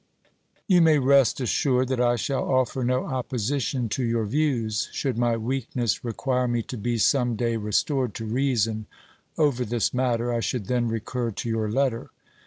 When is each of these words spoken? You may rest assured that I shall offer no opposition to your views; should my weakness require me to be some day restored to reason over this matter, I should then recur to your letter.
You 0.65 0.81
may 0.81 0.97
rest 0.97 1.39
assured 1.41 1.89
that 1.89 2.01
I 2.01 2.15
shall 2.15 2.43
offer 2.51 2.83
no 2.83 3.05
opposition 3.05 3.87
to 3.89 4.03
your 4.03 4.25
views; 4.25 4.89
should 4.91 5.15
my 5.15 5.37
weakness 5.37 6.03
require 6.03 6.47
me 6.47 6.63
to 6.63 6.75
be 6.79 6.97
some 6.97 7.35
day 7.35 7.55
restored 7.55 8.15
to 8.15 8.25
reason 8.25 8.87
over 9.37 9.63
this 9.63 9.93
matter, 9.93 10.33
I 10.33 10.39
should 10.39 10.65
then 10.65 10.87
recur 10.87 11.29
to 11.29 11.47
your 11.49 11.69
letter. 11.69 12.09